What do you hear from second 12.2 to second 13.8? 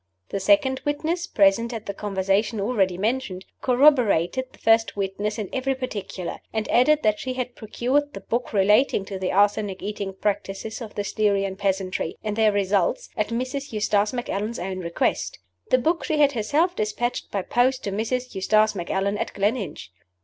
and their results, at Mrs.